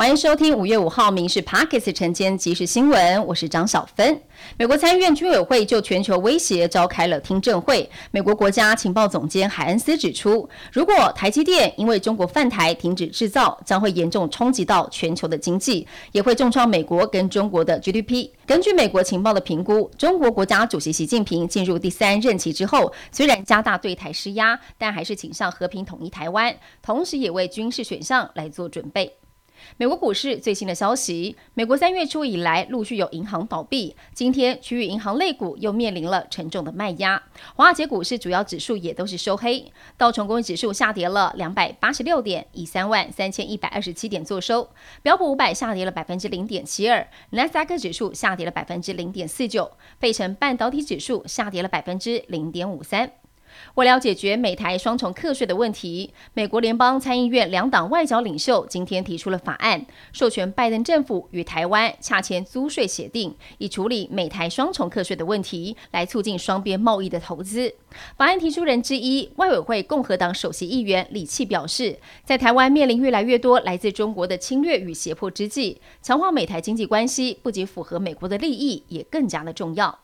[0.00, 4.18] 欢迎收听五月五号《民事 Pockets》晨间即时新闻，我是张小芬。
[4.56, 7.86] 美国参议院居委会就全球威胁召开了听证会。
[8.10, 18.30] 美国国家情报总监海恩斯指出，如果台积电因为中国犯台停止制造，将会严重冲击到全球的经济，也会重创美国跟中国的 GDP。
[18.46, 29.12] 根据美国情报的评估，中国国家主席习近平进入第三任期之后，虽然加大对台施压，但还是倾向和平统一台湾，同时也为军事选项来做准备。
[29.76, 37.22] 美国股市最新的消息：美国三月初以来陆续有银行倒闭，今天区域银行类股又面临了沉重的卖压。
[37.54, 44.68] 华尔街股市主要指数也都是收黑，道琼工业指数下跌了两百八十六点，以三万三千一百二十七点作收；
[45.02, 53.12] 标普五百下跌了百分之零点七二，纳斯达克指数下跌了百分之零点四九，费城半导体指数下跌了百分之零点五三。
[53.74, 67.74] 为了解决美台双重课税的问题，美国联邦参议院两党外交领袖今天提出了法案，授权拜登政府与台湾洽签租税协定，以处理美台双重课税的问题，来促进双边贸易的投资。
[68.16, 79.98] 法案提出人之一，外委会共和党首席议员李契表示，在台湾面临越来越多来自中国的侵略与胁迫之际，强化美台经济关系不仅符合美国的利益，也更加的重要。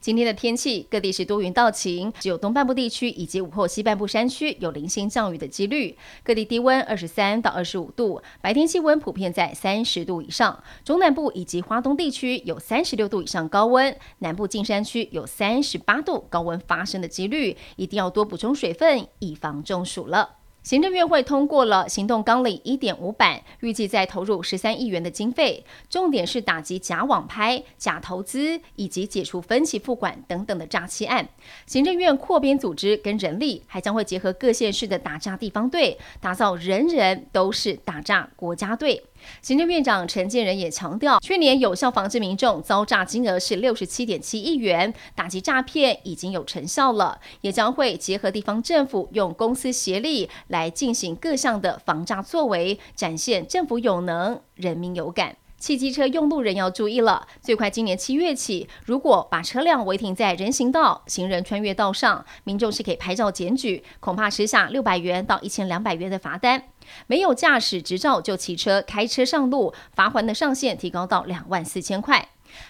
[0.00, 5.96] 今天的天气，各地是多云到晴，只有东半部地区以及午后西半部山区有零星降雨的几率。
[6.22, 10.62] 各地低温二十三到二十五度，白天气温普遍在三十度以上。
[10.84, 20.43] 中南部以及华东地区有三十六度以上高温，南部近山区有三十八度高温发生的几率，一定要多补充水分，以防中暑了。
[20.64, 31.28] 行政院会通过了行动纲领一点五版，预计再投入十三亿元的经费，重点是打击假网拍、假投资以及解除分期付款等等的诈欺案。
[31.66, 39.04] 行政院扩编组织跟人力，还将会结合各县市的打诈地方队，打造人人都是打诈国家队。
[39.42, 55.36] 行政院长陈建仁也强调，去年有效防治民众遭诈金额是六十七点七亿元，打击诈骗已经有成效了，也将会结合地方政府用公司协力来进行各项的防诈作为，展现政府有能，人民有感。
[55.64, 66.64] 汽机车用路人要注意了，最快今年七月起，如果把车辆违停在人行道、行人穿越道上，民众是可以拍照检举，恐怕吃下六百元到一千两百元的罚单。
[67.06, 72.28] 没有驾驶执照就骑车开车上路，罚款的上限提高到两万四千块。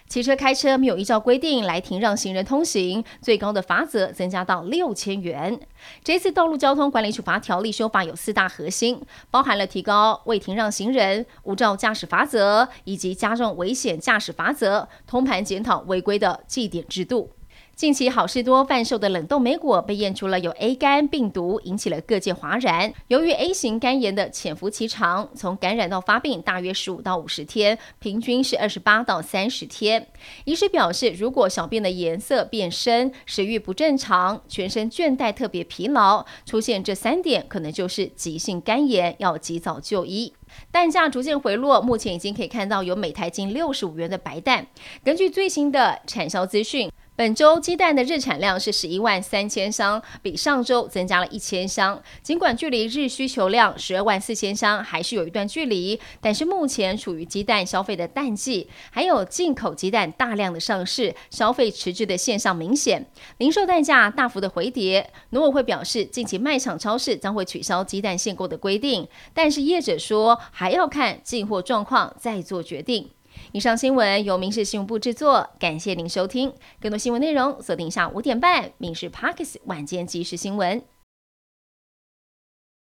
[0.09, 5.59] 骑车开车没有依照规定来停让行人通行，最高的罚则增加到六千元。
[6.03, 9.01] 这次道路交通管理处罚条例修法有四大核心，
[9.31, 17.31] 包含了提高未停让行人、无照驾驶罚则，以及加重危险驾驶罚则，通盘检讨违规的记点制度。
[17.77, 22.93] 近期好事多贩售的冷冻莓果被验出了有 A 肝病毒，引起了各界哗然。
[23.09, 30.07] 由于 A 型肝炎的潜伏期长，从感染到发病大约十五到五十天，平均是二十八到三十天。
[30.45, 40.33] 医师表示，如果小便的颜色变深、食欲不正常、全身倦怠、特别疲劳，出现这三点，可能就是急性肝炎，要及早就医。
[40.71, 44.69] 蛋价逐渐回落，目前已经可以看到有每台近六十五元的白蛋。
[45.03, 46.89] 根据最新的产销资讯。
[47.17, 52.03] 本周鸡蛋的日产量是十一万三千箱，比上周增加了一千箱。
[52.25, 63.07] 尽管距离日需求量十二万四千箱还是有一段距离，但是目前处于鸡蛋消费的淡季，还有进口鸡蛋大量的上市，消费迟滞的现象明显，
[63.39, 65.09] 零售蛋价大幅的回跌。
[65.31, 73.09] 农委会表示，近期卖场超市将会取消鸡蛋限购的规定，但是业者说还要看进货状况再做决定。
[73.53, 76.53] 以上新闻由民事新闻部制作，感谢您收听。
[76.81, 80.81] 更多新闻内容锁定下午五点半《民事 Parkes 晚间即时新闻》。